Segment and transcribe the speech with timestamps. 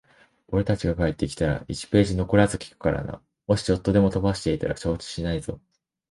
[0.47, 3.21] 俺たちが帰ってきたら、一ページ残らず聞くからな。
[3.45, 5.61] もしちょっとでも飛ばしていたら承知しないぞ。